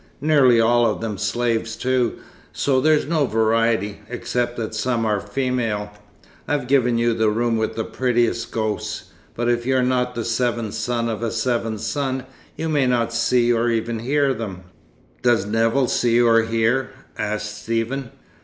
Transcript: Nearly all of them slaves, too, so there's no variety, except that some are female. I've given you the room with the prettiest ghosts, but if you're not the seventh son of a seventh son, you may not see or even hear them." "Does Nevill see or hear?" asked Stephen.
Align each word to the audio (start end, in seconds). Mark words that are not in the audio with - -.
Nearly 0.19 0.59
all 0.59 0.87
of 0.87 0.99
them 0.99 1.19
slaves, 1.19 1.75
too, 1.75 2.17
so 2.51 2.81
there's 2.81 3.05
no 3.05 3.27
variety, 3.27 3.99
except 4.09 4.57
that 4.57 4.73
some 4.73 5.05
are 5.05 5.19
female. 5.21 5.91
I've 6.47 6.65
given 6.65 6.97
you 6.97 7.13
the 7.13 7.29
room 7.29 7.55
with 7.55 7.75
the 7.75 7.83
prettiest 7.83 8.49
ghosts, 8.51 9.11
but 9.35 9.47
if 9.47 9.63
you're 9.63 9.83
not 9.83 10.15
the 10.15 10.25
seventh 10.25 10.73
son 10.73 11.07
of 11.07 11.21
a 11.21 11.29
seventh 11.29 11.81
son, 11.81 12.25
you 12.55 12.67
may 12.67 12.87
not 12.87 13.13
see 13.13 13.53
or 13.53 13.69
even 13.69 13.99
hear 13.99 14.33
them." 14.33 14.63
"Does 15.21 15.45
Nevill 15.45 15.87
see 15.87 16.19
or 16.19 16.41
hear?" 16.41 16.89
asked 17.15 17.61
Stephen. 17.61 18.09